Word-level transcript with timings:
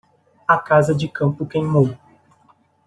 A 0.47 0.57
casa 0.57 0.95
de 0.95 1.07
campo 1.07 1.45
queimou. 1.45 1.95